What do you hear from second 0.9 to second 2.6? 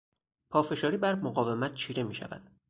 بر مقاومت چیره میشود.